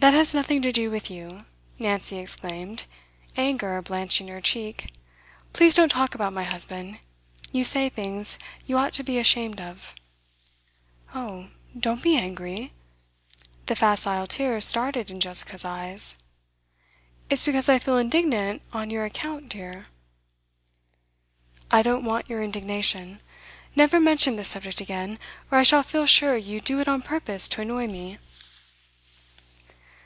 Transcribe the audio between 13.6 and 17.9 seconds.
The facile tears started in Jessica's eyes. 'It's because I